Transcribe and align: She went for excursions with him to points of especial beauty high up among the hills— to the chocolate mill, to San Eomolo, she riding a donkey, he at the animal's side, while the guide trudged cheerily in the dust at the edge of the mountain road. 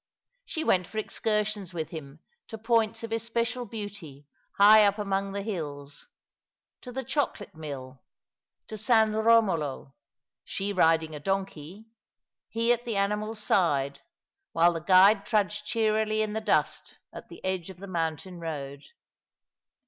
She 0.45 0.63
went 0.63 0.87
for 0.87 0.97
excursions 0.97 1.75
with 1.75 1.91
him 1.91 2.21
to 2.47 2.57
points 2.57 3.03
of 3.03 3.11
especial 3.11 3.67
beauty 3.67 4.25
high 4.57 4.83
up 4.83 4.97
among 4.97 5.31
the 5.33 5.43
hills— 5.43 6.07
to 6.81 6.91
the 6.91 7.03
chocolate 7.03 7.53
mill, 7.53 8.01
to 8.67 8.79
San 8.79 9.11
Eomolo, 9.11 9.93
she 10.43 10.73
riding 10.73 11.13
a 11.13 11.19
donkey, 11.19 11.85
he 12.49 12.73
at 12.73 12.83
the 12.83 12.95
animal's 12.95 13.43
side, 13.43 14.01
while 14.53 14.73
the 14.73 14.79
guide 14.79 15.23
trudged 15.23 15.67
cheerily 15.67 16.23
in 16.23 16.33
the 16.33 16.41
dust 16.41 16.97
at 17.13 17.29
the 17.29 17.45
edge 17.45 17.69
of 17.69 17.77
the 17.77 17.85
mountain 17.85 18.39
road. 18.39 18.81